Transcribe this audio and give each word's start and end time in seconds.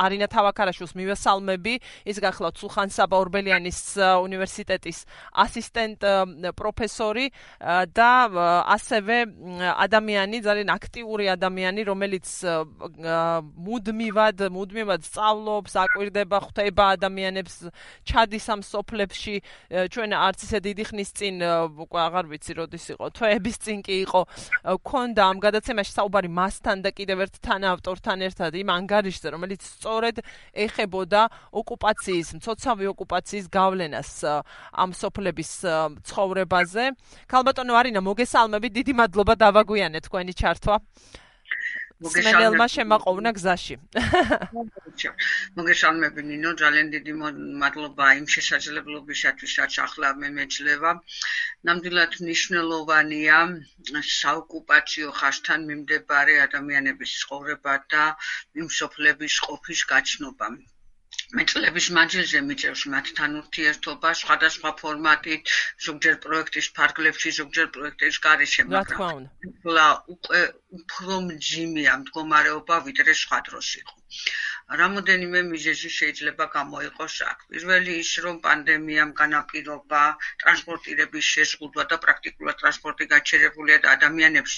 არინა 0.00 0.26
თავაქარაშვილს 0.32 0.94
მივესალმები. 0.96 1.74
ის 2.10 2.16
გახლავთ 2.24 2.56
სულხან 2.60 2.88
საბა 2.90 3.16
ორბელიანის 3.20 3.80
უნივერსიტეტის 4.00 4.98
ასისტენტ 5.44 6.00
პროფესორი 6.56 7.26
და 7.92 8.12
ასევე 8.76 9.16
ადამიანი, 9.76 10.36
ძალიან 10.40 10.68
აქტიური 10.72 11.24
ადამიანი, 11.36 11.80
რომელიც 11.84 12.28
მუდმივად, 13.66 14.38
მუდმივად 14.56 15.00
სწავლობს, 15.04 15.72
აკვირდება, 15.84 16.36
ხვდება 16.46 16.84
ადამიანებს, 16.96 17.54
ჩადის 18.08 18.46
ამ 18.50 18.60
სოფლებში. 18.64 19.36
ჩვენ 19.70 20.10
არც 20.16 20.38
ისე 20.46 20.58
დიდი 20.64 20.84
ხნის 20.90 21.10
წინ 21.18 21.34
უკვე 21.84 22.00
აღარ 22.08 22.24
ვიცი 22.30 22.52
როდის 22.56 22.84
იყო, 22.94 23.04
თვეების 23.16 23.56
წინ 23.60 23.78
კი 23.84 23.94
იყო, 24.06 24.20
ქონდა 24.80 25.22
ამ 25.30 25.38
გადაცემაში 25.44 25.92
საუბარი 25.92 26.30
მასთან 26.30 26.76
და 26.84 26.90
კიდევ 26.96 27.18
ერთ 27.26 27.34
თანაავტორთან 27.44 28.18
ერთად 28.28 28.52
იმ 28.60 28.68
ანგარიშზე, 28.70 29.28
რომელიც 29.34 29.62
სწორედ 29.90 30.22
ეხებოდა 30.54 31.22
ოკუპაციის, 31.50 32.28
მцоცავი 32.38 32.86
ოკუპაციის 32.94 33.46
გავლენას 33.50 34.10
ამ 34.70 34.90
სოფლების 34.94 35.50
ცხოვრებაზე. 36.06 36.84
ქალბატონო 37.26 37.74
არინა, 37.74 38.00
მოგესალმები, 38.06 38.68
დიდი 38.70 38.92
მადლობა 38.94 39.34
დავაგვიანეთ 39.34 40.02
თქვენი 40.06 40.32
ჩართვა. 40.38 40.74
მოგესალმება 42.04 42.66
შემაყოვნა 42.74 43.30
გზაში. 43.38 43.74
მოგესალმები 45.58 46.22
ნინო, 46.30 46.52
ძალიან 46.62 46.92
დიდი 46.94 47.12
მადლობა 47.62 48.06
იმ 48.20 48.26
შესაძლებლობისათვის, 48.36 49.56
რაც 49.60 49.76
ახლა 49.84 50.12
მე 50.22 50.30
მეძლევა. 50.38 50.92
ნამდვილად 51.70 52.16
მნიშვნელოვანია 52.24 53.38
საოკუპაციო 54.14 55.14
ხასთან 55.20 55.68
მიმდებარე 55.70 56.40
ადამიანების 56.48 57.16
ცხოვრება 57.22 57.74
და 57.96 58.04
იმ 58.62 58.68
სოფლების 58.80 59.40
ყოფის 59.48 59.80
გაჩნობა. 59.94 60.54
მეწლების 61.38 61.86
მანძილზე 61.96 62.40
მიწევს 62.46 62.82
მათთან 62.94 63.34
ურთიერთობა 63.40 64.10
სხვადასხვა 64.20 64.72
ფორმატით, 64.80 65.52
ზოგჯერ 65.86 66.18
პროექტის 66.24 66.68
ფარგლებში, 66.78 67.32
ზოგჯერ 67.38 67.70
პროექტის 67.76 68.20
გარეშე, 68.26 68.66
მაგრამ 68.74 70.14
უკვე 70.16 70.42
უფრო 70.80 71.20
მძიმეა 71.30 71.96
მდგომარეობა 72.04 72.80
ვიდრე 72.90 73.18
სხვა 73.24 73.42
დროს 73.50 73.72
იყო. 73.82 74.00
რამოდენიმე 74.70 75.40
მიზეზი 75.50 75.90
შეიძლება 75.90 76.44
გამოიყოს 76.54 77.14
აქ. 77.30 77.38
პირველი 77.50 77.92
ის, 78.02 78.10
რომ 78.24 78.36
პანდემიამ 78.46 79.12
განაპირობა 79.20 80.02
ტრანსპორტირების 80.42 81.24
შეზღუდვა 81.34 81.84
და 81.90 81.96
პრაქტიკულად 82.04 82.56
ტრანსპორტი 82.60 83.04
გაჩერებულია 83.14 83.78
და 83.82 83.88
ადამიანებს 83.98 84.54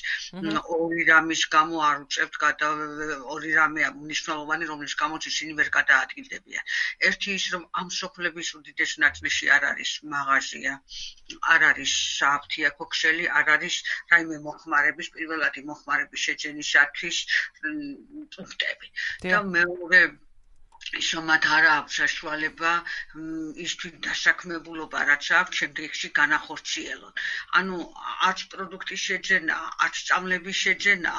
ორი 0.77 1.03
რამის 1.09 1.43
გამო 1.55 1.77
არ 1.89 1.97
უწევთ 2.05 2.35
გადა 2.45 2.69
ორი 3.35 3.51
რამე 3.57 3.89
მნიშვნელოვანი, 4.03 4.65
რომლის 4.73 4.95
გამოც 5.03 5.23
ისინი 5.33 5.53
ვერ 5.61 5.69
გადაადგილდებიან. 5.79 6.65
ერთი 7.09 7.31
ის, 7.39 7.45
რომ 7.57 7.63
ამ 7.73 7.89
სოფლების 8.01 8.49
უდიდეს 8.61 8.93
ნაწილში 9.05 9.51
არ 9.57 9.63
არის 9.73 9.91
მაღაზია, 10.13 10.73
არ 11.53 11.61
არის 11.71 11.93
საფთიაქო 12.21 12.85
ქსელი, 12.93 13.25
არ 13.39 13.47
არის 13.57 13.75
რაიმე 14.13 14.37
მოხმარების, 14.47 15.09
პირველადი 15.17 15.61
მოხმარების 15.73 16.21
შეძენისათვის 16.27 17.17
პუნქტები. 18.33 18.87
და 19.23 19.43
მეორე 19.57 20.02
შომათ 21.01 21.47
არა 21.57 21.71
აქვს 21.81 21.97
საშუალება 22.01 22.73
ისთვის 23.67 23.95
დასაქმებულობა 24.07 25.05
რაც 25.11 25.31
აქვს 25.41 25.61
შემდეგში 25.63 26.11
განახორციელონ. 26.19 27.15
ანუ 27.61 27.79
არც 28.29 28.45
პროდუქტის 28.55 29.05
შეძენა, 29.09 29.59
არც 29.87 30.03
წამლების 30.11 30.63
შეძენა 30.67 31.15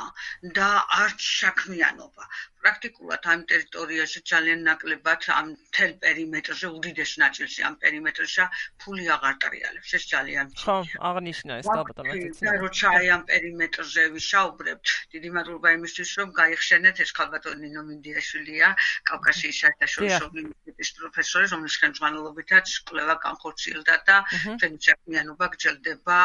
და 0.59 0.69
არც 1.01 1.29
საქმიანობა. 1.41 2.29
პრაქტიკულად 2.63 3.25
ამ 3.33 3.41
ტერიტორიაზე 3.51 4.19
ძალიან 4.31 4.59
ნაკლებად 4.67 5.25
ამ 5.37 5.47
თელ 5.75 5.91
პერიმეტრზე 6.03 6.67
უდიდეს 6.77 7.11
ნაწილში 7.23 7.65
ამ 7.69 7.75
პერიმეტრში 7.83 8.45
ფული 8.83 9.05
აღარ 9.15 9.35
ტრიალებს. 9.43 9.89
ეს 9.97 10.03
ძალიან 10.13 10.47
ხო, 10.63 10.77
აღნიშნა 11.09 11.53
ეს 11.61 11.67
ამაზე. 11.73 12.29
და 12.47 12.53
როცა 12.63 12.87
აი 12.99 13.07
ამ 13.15 13.23
პერიმეტრზე 13.31 14.03
ვიშაუბრებთ, 14.15 14.87
დიდი 15.15 15.29
მადლობა 15.37 15.73
იმისთვის, 15.77 16.09
რომ 16.19 16.29
გაიხსენეთ 16.39 16.95
ეს 17.03 17.11
ქალბატონი 17.19 17.69
ნომინდიაშვილია, 17.77 18.67
კავკასიის 19.11 19.59
საერთაშორისო 19.63 20.23
უნივერსიტეტის 20.31 20.89
პროფესორი, 20.99 21.45
რომლის 21.53 21.75
ხელმძღვანელობითაც 21.83 22.67
კვლევა 22.87 23.15
განხორციელდა 23.27 23.95
და 24.07 24.17
ჩვენი 24.31 24.79
საქმიანობა 24.87 25.45
გრძელდება 25.53 26.17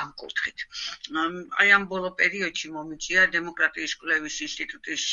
ამ 0.00 0.08
კუთხით. 0.20 0.58
აი 1.60 1.68
ამ 1.76 1.84
ბოლო 1.92 2.10
პერიოდში 2.20 2.74
მომიწია 2.76 3.28
დემოკრატიის 3.36 3.92
კვლევის 4.00 4.36
ინსტიტუტის 4.48 5.04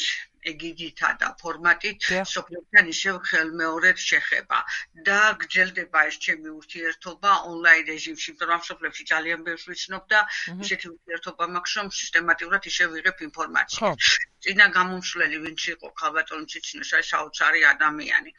ეგიდითა 0.52 1.10
და 1.22 1.30
ფორმატით 1.42 2.08
სოფლებთან 2.34 2.92
ისევ 2.94 3.20
ხელმეორედ 3.30 3.98
შეხება 4.06 4.60
და 5.10 5.20
გრძელდება 5.44 6.06
ეს 6.12 6.18
ჩემი 6.26 6.50
ურთიერთობა 6.60 7.32
ონლაინ 7.52 7.84
რეჟიმში, 7.92 8.36
მაგრამ 8.40 8.60
ამ 8.60 8.66
სოფლებში 8.70 9.04
ძალიან 9.14 9.44
ბევრს 9.50 9.66
ვიცნობ 9.72 10.04
და 10.14 10.20
ისეთი 10.66 10.88
ურთიერთობა 10.94 11.50
მაქვს, 11.56 11.74
რომ 11.80 11.92
სისტემატურად 12.00 12.72
ისევ 12.72 12.88
ვიღებ 12.98 13.24
ინფორმაციას. 13.30 14.10
წინა 14.44 14.66
გამომშლელი 14.72 15.38
ვინც 15.44 15.62
იყო 15.74 15.88
ხალბატონ 16.00 16.46
ციცინოს 16.52 16.92
აი 16.98 17.04
საოცარი 17.12 17.62
ადამიანი, 17.74 18.32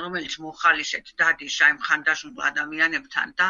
რომელიც 0.00 0.34
მოხალისეთ 0.44 1.06
დადის 1.20 1.56
აი 1.66 1.72
ხანდაზმულ 1.86 2.42
ადამიანებთან 2.50 3.28
და 3.40 3.48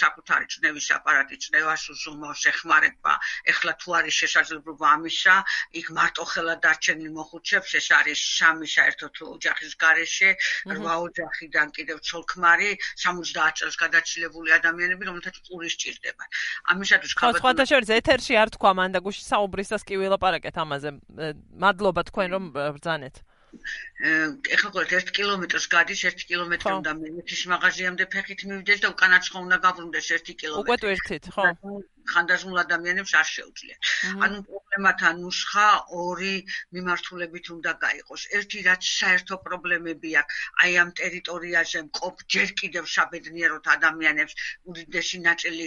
საკუთარი 0.00 0.46
წნევის 0.52 0.88
აპარატი 0.96 1.36
წნევას 1.46 1.82
უზომავს 1.96 2.42
ეხმარება. 2.52 3.14
ეხლა 3.52 3.72
თუ 3.80 3.88
არის 3.98 4.14
შესაძლებლობა 4.20 4.86
ამისა, 4.96 5.36
იქ 5.80 5.86
მარტო 5.96 6.24
ხელა 6.32 6.54
დარჩენილ 6.64 7.12
მოხუც 7.16 7.42
ჩებს 7.46 7.70
ეს 7.80 7.88
არის 8.00 8.20
სამი 8.36 8.66
საერთოდ 8.76 9.14
ოჯახის 9.36 9.72
გარეშე, 9.80 10.30
რვა 10.76 10.94
ოჯახიდან 11.08 11.68
კიდევ 11.76 11.98
ცოლქმარი, 12.04 12.70
70 13.00 13.56
წელს 13.56 13.76
გადაცილებული 13.80 14.50
ადამიანები, 14.60 15.02
რომელთაც 15.08 15.36
პური 15.48 15.68
სჭირდება. 15.72 16.24
ამისათვის 16.74 17.12
ხალხო 17.16 17.40
სხვა 17.40 17.66
შორის 17.70 17.90
ეთერში 17.96 18.34
არ 18.42 18.48
თქვა 18.56 18.72
მან 18.76 18.90
და 18.96 19.00
გუში 19.06 19.22
საუბრისას 19.24 19.82
კი 19.86 19.94
ვილაპარაკეთ 20.02 20.56
ამაზე. 20.64 20.90
მადლობა 21.64 22.02
თქვენ 22.10 22.36
რომ 22.36 22.44
ბრძანეთ. 22.56 23.16
ეხლა 24.54 24.70
ყოლეთ 24.74 24.92
1 24.96 25.10
კილომეტრს 25.16 25.66
გადის 25.74 26.00
1 26.08 26.24
კილომეტრი 26.30 26.72
უნდა 26.78 26.92
მეეთის 27.02 27.42
მაღაზიამდე 27.52 28.06
ფეხით 28.14 28.40
მივიდეს 28.50 28.82
და 28.84 28.90
უკანაცხო 28.94 29.42
უნდა 29.46 29.56
გაბრუნდეს 29.66 30.10
1 30.16 30.34
კილომეტრი. 30.42 30.64
უკვე 30.66 30.76
თვირთით, 30.82 31.24
ხო? 31.36 31.46
ხანდაზმულ 32.12 32.58
ადამიანებს 32.64 33.12
არ 33.20 33.28
შეუძლიათ. 33.36 33.80
ანუ 34.26 34.36
პრობლემათა 34.76 35.10
ნუსხა 35.16 35.68
ორი 35.96 36.44
მიმართულებით 36.76 37.46
უნდა 37.56 37.72
გაიყოს. 37.84 38.22
ერთი 38.36 38.60
რაც 38.68 38.82
საერთო 38.84 39.36
პრობლემები 39.46 40.10
აქვს, 40.20 40.36
აი 40.64 40.72
ამ 40.82 40.90
ტერიტორიაზე 41.00 41.80
მყოფ 41.88 42.16
ჯერ 42.34 42.48
კიდევ 42.60 42.84
საბედნიეროდ 42.96 43.64
ადამიანებს 43.76 44.34
უდიდესი 44.68 45.18
ნაწილი 45.28 45.66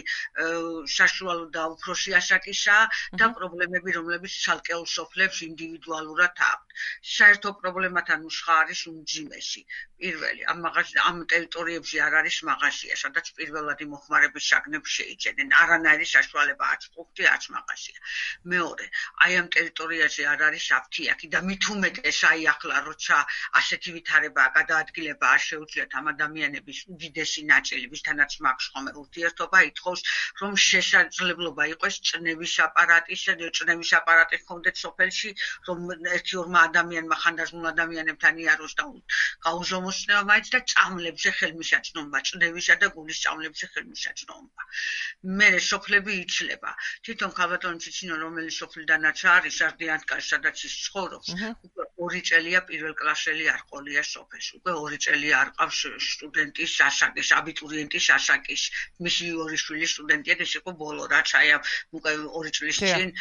საშუალო 0.97 1.45
და 1.57 1.63
უფროსი 1.73 2.13
ასაკისა 2.21 2.77
და 3.17 3.25
პრობლემები 3.39 3.97
რომლებიც 3.97 4.33
ცალკეულ 4.45 4.85
სოფლებს 4.93 5.41
ინდივიდუალურად 5.49 6.35
აქვს. 6.53 6.69
საერთო 7.17 7.49
პრობლემათა 7.61 8.15
ნუსხა 8.23 8.53
არის 8.61 8.81
უმძიმესი. 8.93 9.61
პირველი, 9.99 10.41
ამ 10.51 10.61
მაღაზია 10.63 10.99
ამ 11.09 11.17
ტერიტორიებში 11.33 11.97
არ 12.05 12.13
არის 12.21 12.37
მაღაზია, 12.49 12.93
სადაც 13.03 13.25
პირველადი 13.39 13.85
მოხმარების 13.93 14.45
საგნებს 14.51 14.89
შეიძენენ. 14.99 15.49
არანაირი 15.63 16.07
საშუალება 16.15 16.63
არც 16.73 16.83
პუნქტი, 16.95 17.23
არც 17.33 17.43
მაღაზია. 17.55 17.99
მეორე, 18.53 18.85
აი 19.25 19.37
ამ 19.41 19.47
ტერიტორიაზე 19.55 20.23
არ 20.33 20.41
არის 20.49 20.65
აფთიაქი 20.79 21.27
და 21.35 21.39
მით 21.49 21.63
უმეტეს 21.75 22.19
აი 22.31 22.47
ახლა 22.53 22.77
როცა 22.89 23.17
ასეთი 23.61 23.89
ვითარება 23.97 24.43
გადაადგილება 24.57 25.25
არ 25.35 25.41
შეუძლიათ 25.49 25.91
ამ 25.99 26.05
ადამიანების 26.13 26.79
უდიდესი 26.93 27.41
ნაწილი, 27.53 27.85
ვისთანაც 27.93 28.31
მაქვს 28.47 28.69
ხომე 28.73 28.91
ურთიერთობა, 29.03 29.57
ითხოვს 29.69 30.01
რომ 30.41 30.51
შესაძლებლობა 30.69 31.63
იყოს 31.75 31.95
წნევის 32.09 32.55
აპარატის, 32.67 33.27
წნევის 33.59 33.91
აპარატი 33.99 34.35
ჰქონდეთ 34.41 34.75
სოფელში, 34.83 35.29
რომ 35.69 35.77
ერთი 36.17 36.33
ორმა 36.41 36.59
ადამიანმა 36.69 37.15
ხანდაზმულ 37.23 37.65
ადამიანებთან 37.73 38.43
იაროს 38.43 38.73
და 38.79 38.83
გაუზომოს 39.45 39.99
მოსნევა 39.99 40.23
მაინც 40.29 40.47
და 40.53 40.59
წამლებზე 40.71 41.31
ხელმისაწვდომობა, 41.37 42.19
წნევისა 42.29 42.75
და 42.81 42.87
გულის 42.95 43.19
წამლებზე 43.23 43.65
ხელმისაწვდომობა. 43.73 44.63
მე 45.39 45.49
სოფლები 45.67 46.13
იცლება. 46.23 46.71
თვითონ 47.05 47.31
ქალბატონი 47.39 47.83
ციცინო 47.85 48.15
რომელიც 48.23 48.55
სოფლიდანაც 48.89 49.19
არის, 49.29 49.57
არდიანკა 49.65 50.15
სადაც 50.27 50.61
ის 50.65 50.75
ცხოვრობს, 50.85 51.29
უკვე 51.67 51.83
ორი 52.05 52.21
წელია 52.29 52.61
პირველ 52.69 52.93
კლასელი 53.01 53.45
არ 53.53 53.61
ყოლია 53.69 54.01
სოფელში. 54.01 54.51
უკვე 54.59 54.73
ორი 54.83 54.97
წელია 55.05 55.35
არ 55.41 55.49
ყავს 55.59 55.81
სტუდენტის 56.05 56.73
ასაკის, 56.87 57.29
აბიტურიენტის 57.39 58.05
ასაკის. 58.17 58.63
მისი 59.05 59.25
ორი 59.45 59.57
შვილი 59.63 59.87
სტუდენტია 59.93 60.35
და 60.41 60.43
ეს 60.47 60.53
იყო 60.61 60.71
ბოლო 60.81 61.05
რაც 61.13 61.29
აი 61.41 61.49
უკვე 61.99 62.11
ორი 62.39 62.51
წლის 62.57 62.81
წინ 62.81 63.13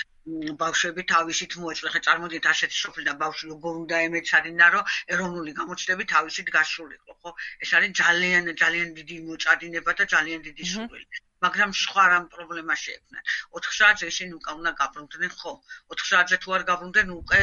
ბავშვები 0.65 1.03
თავისით 1.13 1.53
მოეწყო. 1.61 1.89
ხე 1.93 2.01
წარმოდით 2.09 2.45
ასეთი 2.53 2.77
სოფლიდან 2.85 3.17
ბავშვი 3.25 3.45
როგორ 3.53 3.73
უნდა 3.85 3.97
ემეცადინა, 4.09 4.67
რომ 4.73 4.85
ეროვნული 5.13 5.53
გამოჩნდები 5.61 6.05
თავისით 6.17 6.49
გასულიყო, 6.57 7.13
ხო? 7.21 7.31
ეს 7.65 7.71
არის 7.77 7.93
ძალიან 8.03 8.53
ძალიან 8.65 8.89
დიდი 8.99 9.17
მოწადინება 9.29 9.93
და 10.01 10.05
ძალიან 10.17 10.41
დიდი 10.49 10.65
სურვილი. 10.73 11.28
მაგრამ 11.45 11.71
სხვა 11.83 12.05
რამ 12.13 12.25
პრობლემა 12.35 12.75
შეექმნათ. 12.85 13.25
4 13.59 13.77
საათზე 13.81 14.07
ისინი 14.13 14.33
უკვე 14.39 14.53
უნდა 14.61 14.73
გაბრუნდნენ, 14.83 15.33
ხო? 15.41 15.53
4 15.93 16.09
საათზე 16.13 16.37
თუ 16.43 16.49
არ 16.57 16.63
გაბრუნდნენ, 16.71 17.09
უკვე 17.21 17.43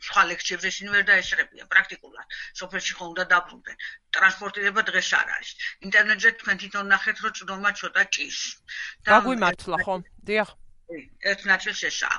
სხვა 0.00 0.22
ლექციებზე 0.30 0.68
ისინი 0.72 0.92
ვერ 0.94 1.04
დაესწრებიან 1.10 1.66
პრაქტიკულად. 1.72 2.26
სოფელში 2.60 2.94
ხომ 2.96 3.08
უნდა 3.12 3.24
დაბრუნდნენ. 3.32 3.76
ტრანსპორტირება 4.16 4.80
დღეს 4.90 5.10
არ 5.20 5.28
არის. 5.36 5.50
ინტერნეტზე 5.86 6.30
თქვენ 6.40 6.56
თვითონ 6.62 6.86
ნახეთ, 6.94 7.16
რომ 7.24 7.32
ჭდომა 7.40 7.70
ცოტა 7.80 8.02
ჭის. 8.16 8.38
გაგვიმართლა 9.10 9.76
ხო? 9.84 9.94
დიახ. 10.30 10.48
ერთ 11.30 11.42
ნაწილს 11.50 11.80
ესაა 11.88 12.16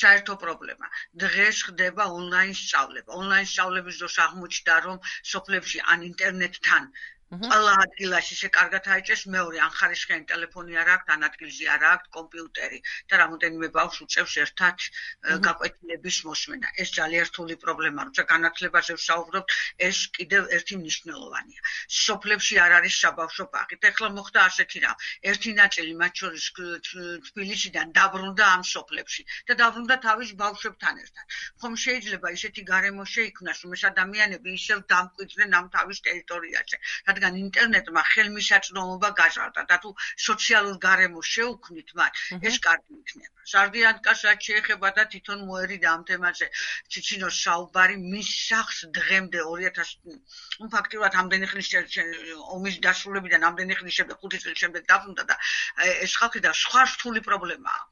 საერთო 0.00 0.34
პრობლემა. 0.42 0.86
დღეს 1.22 1.56
ხდება 1.66 2.04
ონლაინ 2.18 2.54
სწავლება. 2.58 3.10
ონლაინ 3.20 3.48
სწავლების 3.52 3.96
დროს 4.02 4.16
აღმოჩნდა, 4.26 4.74
რომ 4.86 4.98
სოფლებში 5.32 5.78
ან 5.92 5.98
ინტერნეტთან 6.10 6.82
ყველა 7.32 7.72
ადგილაში 7.82 8.36
შეკარგათ 8.36 8.86
აიჭეს 8.92 9.22
მეორე 9.32 9.58
ან 9.64 9.70
ხარისხიანი 9.72 10.26
ტელეფონი 10.28 10.76
არ 10.82 10.88
აქვს, 10.94 11.12
ან 11.14 11.22
ადგილზე 11.28 11.64
არ 11.74 11.82
აქვს 11.92 12.08
კომპიუტერი 12.16 12.78
და 13.08 13.14
რამოდენიმე 13.22 13.68
ბავშვს 13.76 14.02
უწევს 14.04 14.34
ერთად 14.44 14.76
გაკვეთილების 15.46 16.18
მოსმენა. 16.28 16.68
ეს 16.82 16.88
ძალიან 16.92 17.24
რთული 17.32 17.56
პრობლემაა, 17.64 18.04
როცა 18.12 18.24
განათლებაზე 18.32 18.92
ვსაუბრობთ, 19.00 19.48
ეს 19.88 19.98
კიდევ 20.16 20.42
ერთი 20.56 20.74
მნიშვნელოვანია. 20.82 21.60
სოფლებში 21.88 22.54
არ 22.64 22.72
არის 22.78 22.94
საბავშვო 23.00 23.44
ბაღი. 23.54 23.74
ეხლა 23.92 24.08
მოხდა 24.12 24.40
ასეთი 24.48 24.78
რამ. 24.84 24.96
ერთი 25.32 25.50
ნაწილი 25.56 25.92
მათ 26.02 26.12
შორის 26.20 26.44
თბილისიდან 27.32 27.86
დაბრუნდა 27.96 28.44
ამ 28.56 28.62
სოფლებში 28.74 29.22
და 29.48 29.52
დაბრუნდა 29.62 29.96
თავის 30.06 30.30
ბავშვებთან 30.42 30.94
ერთად. 31.04 31.24
ხომ 31.60 31.74
შეიძლება 31.84 32.28
ისეთი 32.36 32.62
გარემო 32.72 33.04
შეიქმნას, 33.14 33.58
რომ 33.64 33.70
ეს 33.76 33.82
ადამიანები 33.92 34.48
ისევ 34.60 34.78
დამკვიდრდნენ 34.92 35.50
ამ 35.58 35.66
თავის 35.76 35.98
ტერიტორიაზე. 36.06 36.76
რადგან 37.08 37.21
რადგან 37.22 37.36
ინტერნეტმა 37.38 38.02
ხელმისაწვდომობა 38.12 39.08
გაჟღერდა 39.18 39.62
და 39.70 39.76
თუ 39.82 39.90
სოციალურ 40.26 40.78
გარემოს 40.84 41.26
შეუქმნით 41.34 41.90
მათ, 41.98 42.22
ეს 42.48 42.56
კარგი 42.64 42.96
იქნება. 42.98 43.44
სარდიანკას 43.52 44.22
რაც 44.26 44.48
შეეხება 44.48 44.88
და 44.96 45.04
თვითონ 45.12 45.44
მოერიდა 45.50 45.88
ამ 45.92 46.02
თემაზე 46.08 46.46
ჩიჩინოს 46.94 47.38
საუბარი 47.46 47.96
მის 48.02 48.30
სახს 48.48 48.78
დღემდე 48.98 49.44
2000 49.50 50.18
ნუ 50.62 50.68
ფაქტიურად 50.74 51.18
ამდენი 51.22 51.46
ხნის 51.52 51.70
ომის 52.56 52.76
დასრულებიდან 52.86 53.46
ამდენი 53.50 53.78
ხნის 53.78 53.98
შემდეგ 53.98 54.16
5 54.26 54.42
წელი 54.46 54.56
შემდეგ 54.62 54.82
დაბრუნდა 54.90 55.24
და 55.30 55.36
ეს 56.06 56.16
ხალხი 56.22 56.42
და 56.46 56.54
სხვა 56.62 56.82
რთული 56.90 57.20
პრობლემაა. 57.28 57.82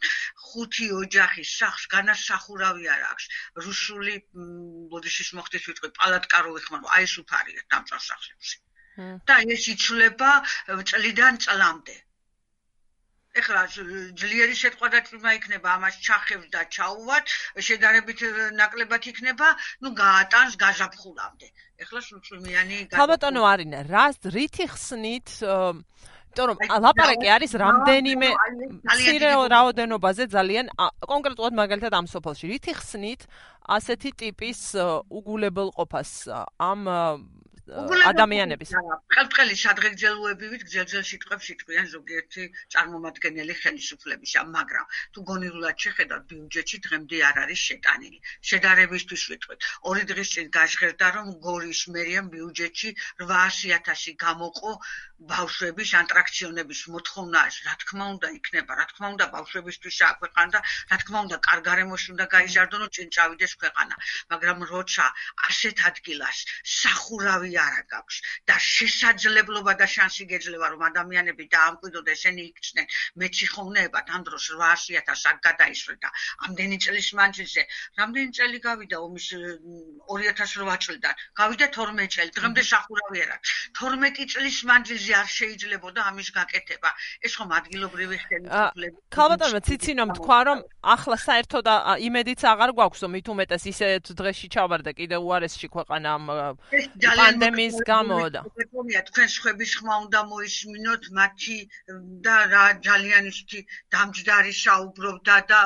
ხუთი 0.46 0.86
ოჯახის 1.02 1.54
სახს 1.62 1.86
განასახურავი 1.94 2.90
არ 2.94 3.02
აქვს. 3.12 3.30
რუსული 3.66 4.14
ბოდიშის 4.90 5.30
მოხდით 5.38 5.70
ვიტყვი 5.70 5.94
პალატკაროვი 6.02 6.66
ხმა, 6.66 6.82
აი 6.98 7.06
ეს 7.10 7.14
უფარია 7.22 7.62
დამწარ 7.70 8.02
სახლებში. 8.10 8.58
და 9.28 9.36
ეს 9.54 9.64
იცვლება 9.74 10.30
წლიდან 10.92 11.40
წლამდე. 11.46 11.96
ეხლა 13.40 13.60
ძლიერი 14.20 14.56
შეტყვა 14.58 14.88
და 14.92 15.00
წვიმა 15.06 15.32
იქნება 15.38 15.68
ამას 15.78 15.96
ჩახევს 16.02 16.48
და 16.54 16.64
ჩაუვათ, 16.76 17.34
შედარებით 17.62 18.24
ნაკლებად 18.58 19.06
იქნება, 19.12 19.48
ну 19.86 19.94
გაატანს 19.94 20.58
გაზაფხულამდე. 20.58 21.48
ეხლა 21.84 22.00
სულწვიმიანი 22.08 22.78
ხალბატონო 22.90 23.42
არინა, 23.52 23.86
რას 23.86 24.18
რითი 24.34 24.66
ხსნით 24.74 25.28
იმიტომ 26.30 26.46
რომ 26.46 26.58
ლაპარაკი 26.86 27.28
არის 27.34 27.52
რამდენიმე 27.58 28.28
ცირე 29.02 29.30
რაოდენობაზე 29.50 30.24
ძალიან 30.30 30.70
კონკრეტულად 31.10 31.54
მაგალითად 31.58 31.92
ამ 31.98 32.06
სოფელში 32.06 32.46
რითი 32.54 32.72
ხსნით 32.78 33.26
ასეთი 33.66 34.10
ტიპის 34.22 34.60
უგულებელყოფას 35.10 36.10
ამ 36.70 36.80
ადამიანების. 38.10 38.70
ყელყელი 39.14 39.56
სადღეგრძელოებივით 39.62 40.62
გძელძელ 40.68 41.04
სიტყვებს 41.10 41.46
იტყვიან 41.54 41.86
ზოგიერთი 41.94 42.46
წარმომადგენელი 42.74 43.54
ხელისუფლებისა, 43.60 44.40
მაგრამ 44.56 44.86
თუ 45.14 45.24
გონიულად 45.30 45.76
შეხედავთ 45.84 46.24
ბიუჯეტში 46.32 46.78
დღემდე 46.86 47.22
არ 47.30 47.36
არის 47.44 47.60
შეტანილი. 47.70 48.18
შედარებისთვის 48.50 49.22
ვიტყვით. 49.30 49.60
ორი 49.92 50.02
დღის 50.10 50.28
წინ 50.34 50.46
გაჟღერდა 50.58 51.06
რომ 51.16 51.28
გორის 51.46 51.80
მერიამ 51.94 52.26
ბიუჯეტში 52.34 52.90
800000 53.22 54.16
გამოყო 54.26 54.72
ბავშვების 55.28 55.90
ატრაქციონების 56.00 56.80
მოთხოვნა 56.94 57.40
ეს 57.50 57.56
რა 57.66 57.74
თქმა 57.82 58.06
უნდა 58.14 58.28
იქნება, 58.38 58.72
რა 58.80 58.84
თქმა 58.90 59.06
უნდა 59.14 59.26
ბავშვებისთვის 59.34 59.98
აქვეყან 60.08 60.54
და 60.54 60.60
რა 60.90 60.96
თქმა 61.02 61.18
უნდა 61.26 61.36
კარგარემოში 61.48 62.08
უნდა 62.14 62.26
გაიზარდონ 62.34 62.80
რომ 62.84 62.92
წინ 62.96 63.08
წავიდეს 63.16 63.52
ქვეყანა, 63.60 63.94
მაგრამ 64.32 64.58
როცა 64.72 65.04
ასეთ 65.50 65.76
ადგილას 65.90 66.38
სახურავი 66.76 67.52
არ 67.66 67.74
აქვს 68.00 68.16
და 68.48 68.56
შესაძლებლობა 68.70 69.72
და 69.80 69.86
შანსი 69.94 70.24
გეძლევა 70.32 70.66
რომ 70.72 70.82
ადამიანები 70.90 71.44
დაამკვიდრონ 71.56 72.10
ესენი 72.14 72.42
იქცნენ 72.50 72.86
მეციხოვნეებად 73.20 74.06
ამ 74.16 74.22
დროს 74.30 74.44
800000 74.56 75.28
აქ 75.30 75.38
გადაისრდა 75.48 76.08
ამდენი 76.48 76.76
წლის 76.84 77.08
მანძილზე 77.20 77.62
რამდენი 78.00 78.30
წელი 78.40 78.58
გავიდა 78.68 78.96
ომის 79.04 79.26
2008 80.10 80.80
წლიდან? 80.86 81.14
გავიდა 81.40 81.66
12 81.76 82.14
წელი 82.14 82.32
დღემდე 82.38 82.62
სახურავი 82.70 83.22
არ 83.24 83.30
აქვს. 83.36 83.50
12 83.80 84.26
წლის 84.34 84.58
მანძილზე 84.70 85.09
არ 85.20 85.28
შეიძლებოდა 85.36 86.00
ამის 86.10 86.28
გაკეთება. 86.36 86.90
ეს 87.26 87.32
ხომ 87.38 87.50
ადგილობრივი 87.60 88.16
ხელისუფლება. 88.24 88.96
ქალბატონო 89.16 89.60
ციცინობ 89.68 90.08
თქვა 90.18 90.38
რომ 90.48 90.58
ახლა 90.94 91.16
საერთოდ 91.26 91.66
იმედიც 92.08 92.40
აღარ 92.52 92.70
გვაქვს 92.78 93.00
რომ 93.04 93.10
მით 93.16 93.26
უმეტეს 93.34 93.64
ისეთ 93.72 94.04
დღეში 94.20 94.46
ჩავარდა 94.54 94.90
კიდე 94.98 95.16
უარესში 95.20 95.68
ქვეყანა 95.74 96.08
ამ 96.16 96.24
პანდემიის 97.20 97.76
გამო 97.90 98.18
და 98.34 98.40
თქვენ 99.10 99.28
ხვების 99.40 99.72
ხმა 99.80 99.94
უნდა 100.04 100.20
მოისმინოთ 100.32 101.04
მათი 101.18 101.58
და 102.24 102.36
რა 102.52 102.66
ძალიან 102.86 103.24
ისეთი 103.32 103.60
დამჯდარი 103.94 104.52
საუბრობდა 104.64 105.36
და 105.50 105.60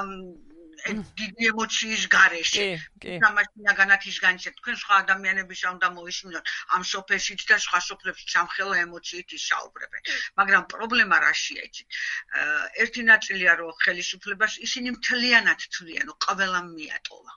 დიდი 0.84 1.46
ემოციის 1.50 2.02
გარეშე. 2.14 2.64
სამაშინა 3.25 3.72
განათის 3.81 4.16
განცე 4.25 4.52
თქვენ 4.58 4.76
სხვა 4.82 4.94
ადამიანების 5.04 5.60
უნდა 5.72 5.88
მოისმინოთ 5.98 6.52
ამ 6.76 6.82
სოფელშიც 6.92 7.44
და 7.50 7.56
სხვა 7.66 7.81
სოფლებში 7.88 8.26
სამხელო 8.34 8.75
ემოციით 8.84 9.36
ისაუბრებენ. 9.40 10.02
მაგრამ 10.42 10.69
პრობლემა 10.75 11.20
რაშია 11.26 11.62
იცით? 11.69 11.88
ერთი 12.84 13.06
ნაწილია 13.12 13.56
რომ 13.62 13.72
ხელისუფლებას 13.84 14.60
ისინი 14.69 14.96
მთლიანად 14.98 15.69
თვლიან, 15.78 16.14
ყველა 16.26 16.60
მიატოვა. 16.75 17.32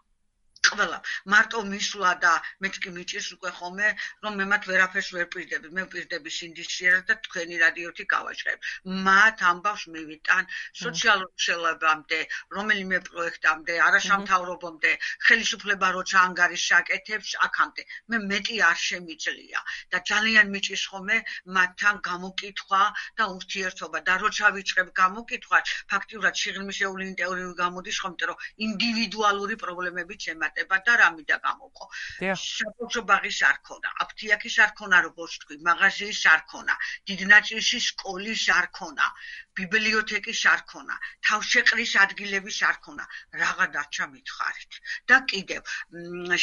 ყველა 0.66 0.98
მარტო 1.32 1.62
მისვლა 1.70 2.12
და 2.24 2.34
მეც 2.64 2.76
კი 2.84 2.90
მიჭირს 2.98 3.28
უკვე 3.36 3.52
ხოლმე 3.60 3.88
რომ 4.24 4.38
მე 4.40 4.46
მათ 4.52 4.64
ვერაფერს 4.72 5.10
ვერ 5.16 5.28
პირდები. 5.34 5.68
მე 5.78 5.84
პირდები 5.94 6.30
სინდისიერად 6.38 7.06
და 7.10 7.16
თქვენი 7.28 7.56
რადიოთი 7.64 8.04
გავაჭრებ. 8.14 8.60
მათ 9.08 9.44
ამბავს 9.52 9.84
მივიტან 9.96 10.44
სოციალურ 10.82 11.30
მშელებამდე 11.38 12.20
რომელიმე 12.58 13.00
პროექტამდე 13.10 13.74
არაშამთავრობომდე 13.88 14.92
ხელისუფლება 15.28 15.88
როცა 15.98 16.18
ანგარის 16.28 16.64
შაკეთებს 16.72 17.32
აქამდე. 17.48 17.84
მე 18.10 18.18
მეტი 18.32 18.58
არ 18.70 18.78
შემიძლია 18.88 19.60
და 19.92 19.98
ძალიან 20.12 20.48
მიჭირს 20.56 20.84
ხოლმე 20.92 21.18
მათთან 21.60 21.96
გამოკითხვა 22.10 22.82
და 23.18 23.24
ურთიერთობა. 23.38 23.98
და 24.08 24.14
როცა 24.24 24.46
ვიჭრებ 24.58 24.90
გამოკითხვას 25.02 25.66
ფაქტიურად 25.92 26.36
შეგრმისეული 26.44 27.04
ინტერვიუ 27.12 27.54
გამოდის 27.64 27.98
ხოლმე 28.02 28.26
რომ 28.32 28.38
ინდივიდუალური 28.68 29.56
პრობლემები 29.64 30.16
ჩემ 30.24 30.47
დამატება 30.48 30.78
და 30.88 30.94
რამიდა 31.00 31.38
გამოყო. 31.44 31.86
საბავშვო 32.42 33.02
ბაღის 33.10 33.40
არ 33.48 33.58
ქონა, 33.68 33.90
აფთიაქის 34.04 34.56
არ 34.64 34.72
ქონა, 34.80 35.02
როგორც 35.08 35.34
თქვი, 35.44 35.58
მაღაზიის 35.68 36.22
არ 36.34 36.42
ქონა, 36.52 36.76
დიდნაჭირში 37.08 37.80
სკოლის 37.88 38.44
არ 38.56 38.68
ქონა, 38.72 39.08
ბიბლიოთეკის 39.58 40.42
არ 40.54 40.62
ქონა, 40.72 40.96
თავშეყრის 41.28 41.94
ადგილების 42.04 42.58
არ 42.70 42.78
ქონა, 42.86 43.06
რაღა 43.42 43.66
დარჩა 43.76 44.06
მითხარით. 44.14 44.74
და 45.10 45.18
კიდევ, 45.32 45.62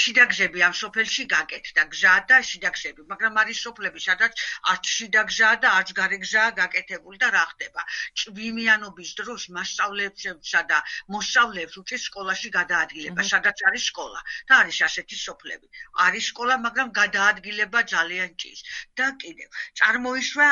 შიდაგზები 0.03 0.61
ამ 0.67 0.75
სოფელში 0.75 1.25
გაკეთდა, 1.35 1.83
გზა 1.95 2.15
და 2.29 2.39
შიდაგზები, 2.51 3.03
მაგრამ 3.13 3.35
არის 3.43 3.59
სოფლები, 3.65 4.01
სადაც 4.09 4.33
არც 4.73 4.85
შიდაგზაა 4.97 5.57
და 5.63 5.69
არც 5.79 5.89
გარეგზაა 6.01 6.51
გაკეთებული 6.61 7.19
და 7.23 7.29
რა 7.37 7.45
ხდება? 7.53 7.83
ჭვიმიანობის 8.19 9.11
დროს 9.21 9.43
მასშტაბლებსა 9.57 10.63
და 10.71 10.79
მოსწავლეებს 11.15 11.75
უწეს 11.83 12.03
სკოლაში 12.11 12.49
გადაადგილება, 12.59 13.23
სადაც 13.33 13.59
არის 13.69 13.85
სკოლა 13.91 14.21
და 14.49 14.55
არის 14.65 14.79
ასეთი 14.89 15.17
სოფლები. 15.27 15.67
არის 16.07 16.25
სკოლა, 16.33 16.55
მაგრამ 16.67 16.89
გადაადგილება 17.01 17.81
ძალიან 17.95 18.31
ჭირს. 18.41 18.63
და 18.99 19.07
კიდევ 19.23 19.49
წარმოიშვა 19.79 20.49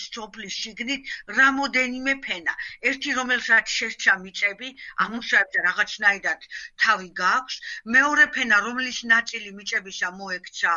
სოფლის 0.00 0.54
შიგნით 0.62 1.12
რამოდენიმე 1.42 2.14
ფენა. 2.26 2.54
ერთი 2.90 3.14
რომელსაც 3.18 3.74
შეჭა 3.78 4.14
მიწები, 4.24 4.68
ამუშავებს 5.06 5.54
და 5.56 5.64
რაღაცნაირად 5.68 6.48
თავი 6.84 7.08
გაქვს. 7.22 7.60
მეორე 7.96 8.26
ფენა, 8.36 8.60
რომლის 8.66 8.98
ნაწილი 9.14 9.54
მიწებისა 9.60 10.12
მოექცა 10.22 10.74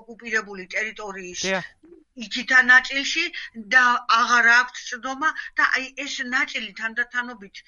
ოკუპირებული 0.00 0.64
ტერიტორიის 0.76 1.44
იქითა 2.26 2.60
ნაწილში 2.68 3.24
და 3.74 3.84
აღარ 4.20 4.46
აქვს 4.56 4.80
ცდომა 4.90 5.30
და 5.60 5.64
აი 5.78 5.86
ეს 6.04 6.14
ნაწილი 6.34 6.70
თანდათანობით 6.80 7.62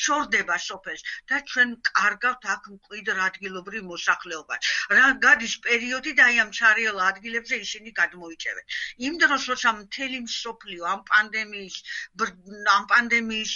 შორდება 0.00 0.56
სოფელს 0.66 1.02
და 1.30 1.40
ჩვენ 1.50 1.74
კარგავთ 1.90 2.48
აქ 2.54 2.68
მკვიდრ 2.76 3.20
ადგილობრივ 3.28 3.82
მოსახლეობას. 3.92 4.72
რა 4.96 5.06
გადის 5.26 5.54
პერიოდი 5.66 6.12
და 6.18 6.26
აი 6.30 6.40
ამ 6.44 6.50
ჩარეულ 6.58 6.98
ადგილებზე 7.10 7.60
ისინი 7.66 7.90
გადმოიჭევენ. 8.00 8.66
იმ 9.06 9.14
დროს 9.22 9.42
როცა 9.52 9.70
მთელი 9.82 10.18
მსოფლიო 10.26 10.82
ამ 10.92 11.00
პანდემიის 11.10 11.76
ამ 12.76 12.84
პანდემიის 12.92 13.52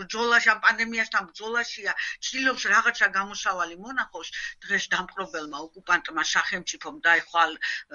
ბრძოლაში 0.00 0.48
ამ 0.54 0.60
პანდემიასთან 0.66 1.22
ბრძოლაშია, 1.32 1.92
ცდილობს 2.22 2.62
რაღაცა 2.74 3.06
გამოსავალი 3.18 3.76
მონახოს, 3.84 4.28
დღეს 4.66 4.84
დამპყრობელმა 4.94 5.58
ოკუპანტმა 5.66 6.22
სახელმწიფომ 6.34 7.00
დაიხვალ 7.06 7.52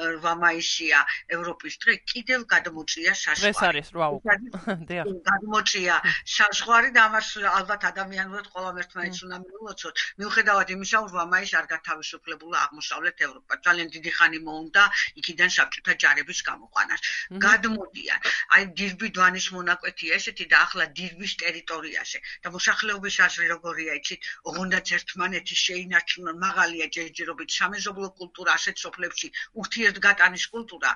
8 0.08 0.36
მაისია 0.44 1.00
ევროპის 1.38 1.76
დღე 1.84 1.93
კიდევ 2.12 2.41
გადმოწია 2.53 3.12
საშუალო. 3.24 3.43
დღეს 3.43 3.60
არის 3.69 3.88
8. 3.93 4.48
დიახ. 4.89 5.05
გადმოწია 5.29 5.96
საშუალო 6.38 6.89
და 6.98 7.01
ამას 7.07 7.27
ალბათ 7.60 7.81
ადამიანურად 7.91 8.48
ყოველ 8.55 8.75
ერთმანეთს 8.84 9.22
უნდა 9.27 9.38
მიულოცოთ. 9.46 9.96
მიუხედავად 10.22 10.67
იმისა, 10.75 10.96
რომ 10.98 11.10
8 11.17 11.31
მაისს 11.34 11.57
არ 11.60 11.65
გათავისუფლებულა 11.74 12.57
აღმოსავლეთ 12.65 13.17
ევროპა. 13.27 13.53
ძალიან 13.67 13.88
დიდი 13.96 14.12
ხანი 14.17 14.39
მოუნდა 14.48 14.84
იქიდან 15.22 15.50
საბჭოთა 15.57 15.93
ჯარების 16.01 16.39
გამოყვანას. 16.50 17.01
გადმოდიან. 17.46 18.19
აი 18.55 18.63
დირბი 18.77 19.07
დვანის 19.17 19.48
მონაკვეთია 19.57 20.12
ესეთი 20.19 20.46
და 20.51 20.57
ახლა 20.65 20.86
დირბის 20.98 21.34
ტერიტორიაზე 21.43 22.17
და 22.43 22.48
მოსახლეობის 22.55 23.15
აზრი 23.27 23.48
როგორია 23.53 23.91
იცით? 24.01 24.22
ოღონდაც 24.50 24.86
ერთმანეთის 24.98 25.60
შეინარჩუნონ 25.67 26.41
მაღალია 26.46 26.88
ჯერჯერობით 26.98 27.50
სამეზობლო 27.60 28.07
კულტურა 28.19 28.57
ასეთ 28.60 28.84
სოფლებში 28.86 29.34
ურთიერთგატანის 29.63 30.46
კულტურა 30.53 30.91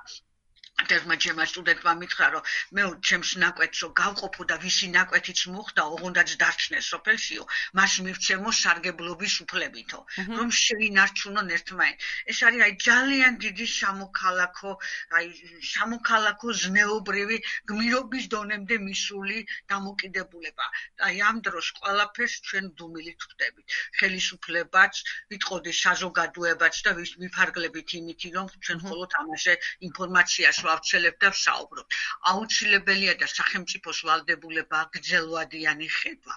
ერთმა 0.92 1.16
ჩემმა 1.24 1.46
სტუდენტმა 1.48 1.94
მითხრა 2.02 2.28
რომ 2.36 2.48
მე 2.76 2.84
ჩემს 3.08 3.32
ნაკვეთს 3.42 3.80
რო 3.84 3.90
გავყოფო 4.00 4.44
და 4.52 4.56
ვისი 4.64 4.88
ნაკვეთიც 4.96 5.40
მოხდა 5.56 5.84
ოღონდაც 5.96 6.30
დარჩნეს 6.42 6.86
სოფელშიო 6.92 7.44
მას 7.80 7.94
მივცემო 8.06 8.52
სარგებლობის 8.62 9.36
უფლებითო 9.44 10.00
რომ 10.38 10.50
შევინარჩუნონ 10.62 11.48
ერთმანეთ. 11.58 11.98
ეს 12.32 12.40
არის 12.48 12.62
აი 12.68 12.74
ძალიან 12.88 13.34
დიდი 13.46 13.66
სამოქალაქო 13.80 14.72
აი 15.20 15.28
სამოქალაქო 15.72 16.48
ზნეობრივი 16.64 17.38
გმირობის 17.72 18.26
დონემდე 18.36 18.76
მისული 18.88 19.38
დამოკიდებულება. 19.72 20.66
აი 21.08 21.16
ამ 21.30 21.38
დროს 21.46 21.68
ყველაფერს 21.80 22.36
ჩვენ 22.48 22.66
დუმილით 22.80 23.20
ხვდებით 23.28 23.68
ხელისუფლებაც 24.00 24.94
ვიტყოდი 25.32 25.72
საზოგადოებაც 25.84 26.76
და 26.86 26.92
ვიფარგლებით 27.00 27.90
იმითი 28.02 28.30
რომ 28.36 28.46
ჩვენ 28.60 28.78
მხოლოდ 28.84 29.12
ამაზე 29.24 29.54
ინფორმაციას 29.88 30.58
ვავრცელებ 30.68 31.20
და 31.24 31.32
ვსაუბრობ. 31.36 32.00
აუცილებელია 32.32 33.14
და 33.22 33.28
სახელმწიფოს 33.36 34.02
ვალდებულება 34.10 34.82
გძელვადიანი 34.98 35.92
ხედვა. 36.00 36.36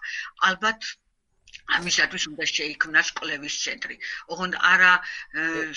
ალბათ 0.50 0.93
ამისათვის 1.77 2.25
უნდა 2.31 2.45
შეიქმნას 2.51 3.09
კლევის 3.19 3.55
ცენტრი. 3.65 3.97
ოღონდ 4.33 4.55
არა 4.73 4.93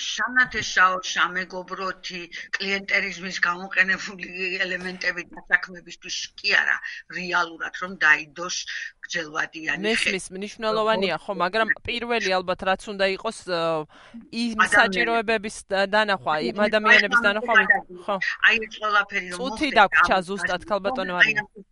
სანათესაო 0.04 0.96
სამეგობროთი 1.14 2.22
კლიენტერიზმის 2.58 3.38
გამოყენებული 3.48 4.28
ელემენტები 4.66 5.22
და 5.32 5.44
საქმებისთვის 5.52 6.18
კი 6.42 6.50
არა 6.62 6.78
რეალურად 7.18 7.74
რომ 7.82 7.92
დაიდოს 8.04 8.58
გძელვადიანი 9.08 9.84
მესმის 9.88 10.26
მნიშვნელოვანია 10.36 11.16
ხო 11.24 11.34
მაგრამ 11.44 11.70
პირველი 11.88 12.30
ალბათ 12.38 12.60
რაც 12.70 12.82
უნდა 12.94 13.06
იყოს 13.16 13.40
იმ 14.44 14.60
საჭიროებების 14.76 15.58
დანახვა 15.96 16.34
იმ 16.52 16.58
ადამიანების 16.68 17.20
დანახვა 17.28 17.54
ხო. 18.06 18.16
აი 18.48 18.56
ეს 18.68 18.74
ყველაფერი 18.82 19.28
რომ 19.32 19.38
წუთი 19.40 19.70
დაგვრჩა 19.80 20.18
ზუსტად 20.28 20.62
ქალბატონო 20.68 21.16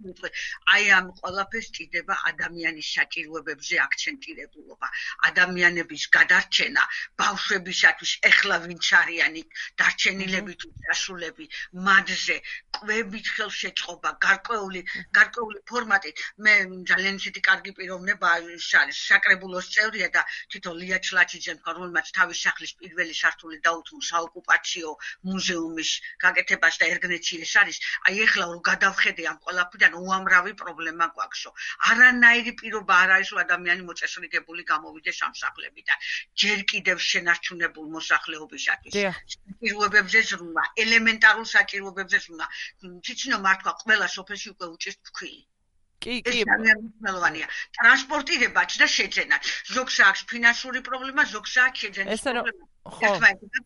მარია 0.06 0.32
აი 0.76 0.86
ამ 0.98 1.08
ყველაფერს 1.20 1.68
ჭირდება 1.76 2.16
ადამიანის 2.30 2.88
საჭიროებებზე 2.98 3.76
აქცენტირებულობა. 3.86 4.88
ადამიანების 5.30 6.04
გადარჩენა 6.18 6.84
ბავშვებისათვის 7.22 8.12
ეხლა 8.30 8.58
ვინც 8.66 8.86
არიანი 9.02 9.42
დარჩენილები 9.82 10.54
თუ 10.62 10.70
დასულები 10.88 11.46
მადზე 11.88 12.38
კვებით 12.78 13.28
ხელშეწყობა 13.36 14.10
გარკვეული 14.26 14.82
გარკვეული 15.18 15.60
ფორმატით. 15.70 16.18
მე 16.44 16.54
ძალიან 16.90 17.16
ისეთი 17.22 17.42
კარგი 17.50 17.72
პიროვნება 17.78 18.28
არის 18.38 18.70
საკრებულოს 19.10 19.72
წევრია 19.76 20.10
და 20.16 20.22
თვითონ 20.52 20.76
ლია 20.82 20.98
ჩლაჩიძემ 21.08 21.64
რომელმაც 21.76 22.12
თავის 22.18 22.40
სახლის 22.46 22.72
პირველი 22.80 23.14
სართული 23.22 23.58
დაუთმო 23.68 24.00
საოკუპაციო 24.12 24.90
მუზეუმის 25.30 25.92
გაკეთებას 26.26 26.76
და 26.82 26.86
ერგნეთში 26.94 27.42
ეს 27.46 27.54
არის. 27.62 27.78
აი 28.10 28.16
ეხლა 28.26 28.46
რომ 28.52 28.62
გადავხედე 28.72 29.24
ამ 29.32 29.38
ყველაფრიდან 29.46 29.95
უამრავი 30.02 30.54
პრობლემა 30.62 31.08
გვაქვსო 31.16 31.54
არანაირი 31.92 32.54
პირობა 32.62 33.00
არ 33.06 33.16
არის 33.18 33.32
რომ 33.36 33.42
ადამიანი 33.46 33.88
მოწესრიგებული 33.90 34.68
გამოვიდეს 34.74 35.24
ამ 35.30 35.34
სახლებიდან 35.42 36.06
ჯერ 36.44 36.60
კიდევ 36.74 37.02
შენარჩუნებულ 37.10 37.90
მოსახლეობისათვის 37.98 38.94
საჭიროებებზე 39.36 40.24
ზრუნვა 40.30 40.64
ელემენტარულ 40.86 41.50
საჭიროებებზე 41.56 42.24
ზრუნვა 42.28 42.48
თვითონ 42.86 43.42
მართლა 43.50 43.76
ყველა 43.84 44.08
სოფელში 44.20 44.56
უკვე 44.56 44.72
უჭირს 44.78 45.02
თქვი 45.10 45.34
კი, 46.06 46.16
კი. 46.26 46.42
მნიშვნელოვანია. 46.46 47.48
ტრანსპორტირებაც 47.78 48.78
და 48.82 48.88
შეძენაც. 48.96 49.52
ზოგს 49.76 49.98
აქვს 50.10 50.22
ფინანსური 50.32 50.82
პრობლემა, 50.90 51.26
ზოგს 51.34 51.54
აქვს 51.66 51.86
შეძენის 51.86 52.26
პრობლემა. 52.28 52.68
ხო. 52.86 53.12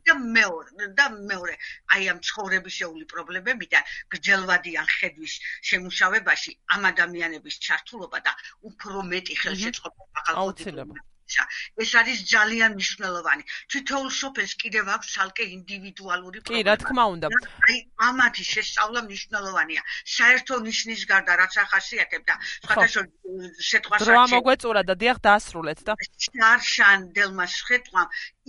და 0.08 0.14
მეორე 0.36 0.88
და 1.00 1.06
მეორე 1.32 1.56
აი 1.96 2.08
ამ 2.14 2.20
ცხოვრებისეული 2.28 3.06
პრობლემებიდან 3.14 3.90
გრძელვადიან 4.16 4.88
ხედვის 4.96 5.34
შემუშავებაში 5.72 6.56
ამ 6.78 6.88
ადამიანების 6.92 7.60
ჩართულობა 7.68 8.24
და 8.30 8.36
უფრო 8.72 9.04
მეტი 9.14 9.40
ხელშეწყობა 9.44 10.26
ახალგაზრდობა. 11.30 11.84
ეს 11.84 11.92
არის 12.00 12.20
ძალიან 12.34 12.72
მნიშვნელოვანი. 12.76 13.44
თითოეულ 13.72 14.10
სოფელს 14.22 14.54
კიდევ 14.62 14.86
აქვს 14.96 15.12
ალკე 15.24 15.46
ინდივიდუალური 15.58 16.38
პრობლემა. 16.42 16.58
კი, 16.58 16.68
რა 16.70 16.76
თქმა 16.84 17.04
უნდა. 17.14 17.28
აი, 17.70 17.78
ამათი 18.10 18.44
შესწავლა 18.54 19.00
მნიშვნელოვანია. 19.08 19.82
საერთო 20.16 20.56
ნიშნის 20.68 21.02
გარდა 21.12 21.34
რაც 21.42 21.54
ახასიათებდა, 21.66 22.34
სხვადასხვა 22.66 23.04
შეტყვასაც. 23.70 24.08
რა 24.10 24.24
მოგვეწურა 24.34 24.82
და 24.90 24.94
დიახ 25.02 25.18
დაასრულეთ 25.28 25.80
და. 25.88 25.94
შარშან 26.26 27.00
დელმა 27.14 27.46
შეტყვა 27.46 28.04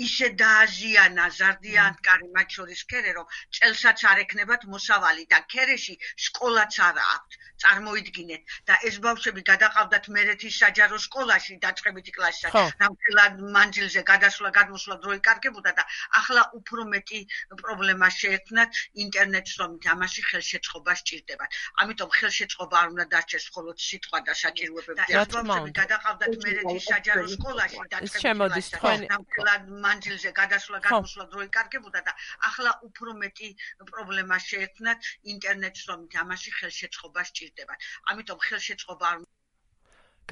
ისე 0.04 0.28
დააზიანა 0.40 1.24
ზარდიან 1.38 1.96
კარიმად 2.06 2.48
შორის 2.56 2.82
ქერე 2.92 3.12
რომ 3.16 3.26
წელსაც 3.56 4.04
არ 4.10 4.22
ეკნებათ 4.24 4.64
მოსავალი 4.74 5.26
და 5.32 5.40
ქერეში 5.54 5.96
სკოლაც 6.26 6.78
არ 6.88 7.00
აქვს 7.04 7.40
წარმოიდგინეთ 7.64 8.54
და 8.70 8.78
ეს 8.90 8.96
ბავშვები 9.06 9.44
გადაყავდათ 9.50 10.08
მერეთის 10.16 10.60
საჯარო 10.62 11.00
სკოლაში 11.06 11.58
დაწყებითი 11.66 12.16
კლასში 12.16 12.48
რამხელად 12.82 13.34
მანძილზე 13.56 14.02
გადასვლა 14.12 14.50
გადმოსვლა 14.58 14.96
დროი 15.04 15.20
კარგებოდა 15.28 15.72
და 15.78 15.84
ახლა 16.20 16.42
უფრო 16.58 16.86
მეტი 16.94 17.20
პრობლემა 17.62 18.08
შეექმნათ 18.20 18.70
ინტერნეტს 19.04 19.52
რომ 19.60 19.70
ამაში 19.94 20.22
ხელშეწყობა 20.30 20.92
სჭირდებათ. 21.00 21.50
ამიტომ 21.82 22.10
ხელშეწყობა 22.18 22.76
არ 22.80 22.88
უნდა 22.94 23.04
დარჩეს 23.14 23.44
მხოლოდ 23.50 23.76
სიტყვა 23.88 24.18
და 24.28 24.32
საჭიროებები 24.42 24.94
და 25.00 25.24
ბავშვები 25.34 25.72
გადაყავდათ 25.80 26.32
მერეთის 26.44 26.84
საჯარო 26.92 27.24
სკოლაში 27.34 27.80
დაწყებითი 27.94 28.62
კლასში 28.80 29.10
რამხელად 29.14 29.62
მანძილზე 29.86 30.30
გადასვლა 30.40 30.78
გადმოსვლა 30.86 31.24
დროი 31.34 31.48
კარგებოდა 31.58 32.00
და 32.08 32.12
ახლა 32.50 32.72
უფრო 32.88 33.10
მეტი 33.22 33.48
პრობლემა 33.90 34.36
შეექმნათ 34.50 35.10
ინტერნეტს 35.34 35.82
რომ 35.90 36.00
ამაში 36.22 36.50
ხელშეწყობა 36.58 37.22
სჭირდებათ. 37.30 37.78
ამიტომ 38.10 38.38
ხელშეწყობა 38.46 39.06
არ 39.12 39.18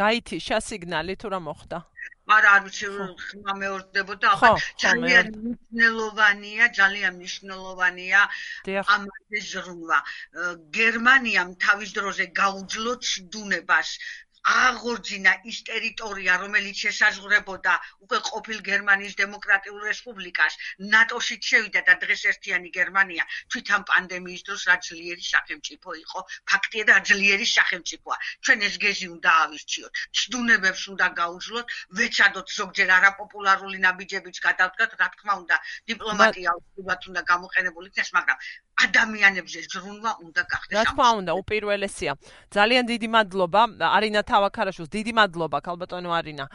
გაითიშა 0.01 0.59
სიგნალი 0.69 1.15
თუ 1.21 1.29
რა 1.35 1.41
მოხდა? 1.49 1.79
არა, 2.29 2.49
არ 2.57 2.63
ვიცი, 2.65 2.87
ხმა 3.25 3.53
მეორდებოდა, 3.61 4.27
ახლა 4.37 4.51
ძალიან 4.85 5.27
მნიშვნელოვანია, 5.37 6.65
ძალიან 6.79 7.13
მნიშვნელოვანია 7.21 8.21
ამაზე 8.95 9.39
ზრუნვა. 9.53 9.99
გერმანიამ 10.79 11.51
თავის 11.65 11.91
დროზე 11.99 12.27
გაუძლო 12.41 12.93
ცდუნებას 13.09 13.89
აღორძინა 14.49 15.33
ის 15.51 15.59
ტერიტორია, 15.69 16.37
რომელიც 16.43 16.77
შესაძლებლობდა 16.85 17.75
უკვე 18.05 18.19
ყოფილ 18.29 18.61
გერმანიის 18.69 19.17
დემოკრატიულ 19.21 19.83
რესპუბლიკას, 19.89 20.57
ნატოშიც 20.95 21.51
შევიდა 21.51 21.83
და 21.89 21.95
დღეს 22.05 22.23
ერთიანი 22.33 22.71
გერმანია 22.79 23.27
თვითონ 23.53 23.85
პანდემიის 23.91 24.45
დროს 24.49 24.63
რა 24.71 24.77
ძლიერი 24.89 25.25
სახელმწიფო 25.29 25.97
იყო, 26.05 26.25
ფაქტია 26.53 26.85
და 26.91 26.97
ძლიერი 27.11 27.47
სახელმწიფოა. 27.53 28.17
ჩვენ 28.45 28.65
ეს 28.69 28.79
გეზი 28.85 29.09
უნდა 29.17 29.31
ავისწიოთ. 29.45 29.93
ცდუნებებს 30.19 30.83
უნდა 30.95 31.07
გაუძლოთ, 31.21 31.67
ვეცადოთ 32.01 32.49
ზოგჯერ 32.59 32.89
არაპოპულარული 32.99 33.79
ნაბიჯებიც 33.85 34.37
გადავდგათ, 34.49 34.97
რა 35.03 35.09
თქმა 35.17 35.35
უნდა, 35.43 35.57
დიპლომატია 35.93 36.57
უბრალოდ 36.59 37.11
უნდა 37.13 37.23
გამოყენებული 37.33 37.93
იქნას, 37.93 38.11
მაგრამ 38.17 38.39
ადამიანებზე 38.79 39.59
ზრუნვა 39.73 40.13
უნდა 40.23 40.43
გახდეს. 40.53 40.75
რა 40.79 40.83
თქმა 40.89 41.09
უნდა, 41.21 41.33
უპირველესია. 41.43 42.13
ძალიან 42.55 42.85
დიდი 42.93 43.09
მადლობა 43.11 43.63
არინა 43.97 44.21
თავაქარაშვილს, 44.23 44.91
დიდი 44.91 45.13
მადლობა 45.19 45.59
ქალბატონო 45.67 46.11
არინა. 46.19 46.47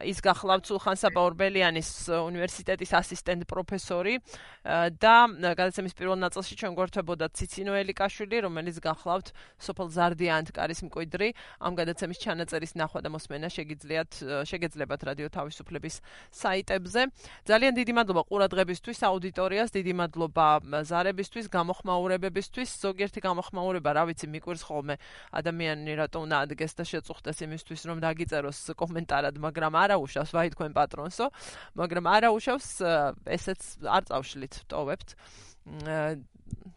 ის 0.00 0.18
გახლავთ 0.24 0.64
სულხან-საბა 0.64 1.20
ორბელიანის 1.28 1.90
უნივერსიტეტის 2.08 2.90
ასისტენტ 3.00 3.44
პროფესორი 3.44 4.14
და 4.96 5.14
გადაცემის 5.58 5.92
პირველ 5.92 6.18
ნაწილში 6.24 6.54
ჩვენ 6.56 6.72
გვერდებოდა 6.72 7.26
ციცინო 7.36 7.72
ელიკაშვილი, 7.76 8.36
რომელიც 8.48 8.76
გახლავთ 8.80 9.28
სოფელ 9.60 9.88
ზარდიანთ 9.92 10.48
კარის 10.56 10.80
მკვიდრი. 10.88 11.28
ამ 11.60 11.72
გადაცემის 11.76 12.16
ჩანაწერის 12.16 12.72
ნახვა 12.80 13.00
და 13.04 13.08
მოსმენა 13.12 13.48
შეგიძლიათ 13.52 14.10
შეგეძლებათ 14.48 15.00
რადიო 15.04 15.28
თავისუფლების 15.36 15.94
საიტებზე. 16.32 17.00
ძალიან 17.44 17.72
დიდი 17.76 17.92
მადლობა 17.92 18.22
ყურადღებისთვის, 18.24 18.98
აუდიტორიას, 19.04 19.68
დიდი 19.68 19.92
მადლობა 20.00 20.46
ზარებისთვის, 20.88 21.46
გამოხმაურებებისთვის. 21.52 22.68
ზოგიერთი 22.84 23.20
გამოხმაურება, 23.24 23.90
რა 23.96 24.02
ვიცი, 24.08 24.26
მიკვირს 24.28 24.62
ხოლმე 24.68 24.94
ადამიანი 25.32 25.92
რატომ 25.98 26.20
უნდა 26.28 26.36
ადგეს 26.44 26.72
და 26.78 26.84
შეწუხდეს 26.88 27.38
იმისთვის, 27.48 27.80
რომ 27.88 27.96
დაგიწეროს 28.04 28.58
კომენტარად, 28.78 29.34
მაგრამ 29.42 29.72
არა 29.74 29.96
უშავს 29.98 30.30
ვაი 30.36 30.48
თქვენ 30.54 30.72
პატრონსო, 30.78 31.26
მაგრამ 31.80 32.04
არა 32.06 32.28
უშავს 32.36 32.68
ესეც 33.26 33.60
არ 33.84 34.02
წავშლით, 34.08 34.54
ტოვებთ. 34.68 35.08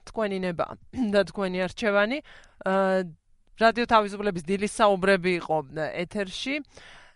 თქვენი 0.07 0.37
ნება 0.43 0.65
და 1.13 1.21
თქვენი 1.29 1.57
არჩევანი. 1.67 2.17
რადიო 3.61 3.85
თავისუფლების 3.85 4.43
დილის 4.47 4.73
საუბრები 4.73 5.31
იყო 5.41 5.57
ეთერში. 6.01 6.55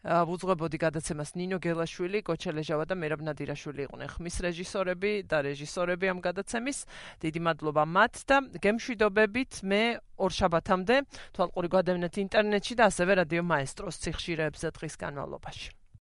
უძღვებოდი 0.05 0.77
გადაცემას 0.77 1.33
ნინო 1.33 1.57
გელაშვილი, 1.57 2.21
კოჩელეჟავა 2.29 2.85
და 2.85 2.95
მერაბ 2.95 3.21
ნადირაშვილი 3.25 3.81
იყვნენ 3.89 4.09
ხმის 4.13 4.35
რეჟისორები 4.45 5.11
და 5.25 5.37
რეჟისორები 5.49 6.05
ამ 6.13 6.19
გადაცემის. 6.21 6.79
დიდი 7.25 7.39
მადლობა 7.41 7.83
მათ 7.89 8.13
და 8.29 8.37
გემშვიდობებით 8.61 9.53
მე 9.65 9.83
ორშაბათამდე 10.21 10.95
თვალყური 11.33 11.69
გადავინეთ 11.73 12.13
ინტერნეტში 12.21 12.73
და 12.77 12.83
ასევე 12.93 13.11
რადიო 13.25 13.43
მაესტროს 13.49 13.97
ციხშირეებზე 14.05 14.67
დღის 14.77 14.95
განმავლობაში. 15.01 15.84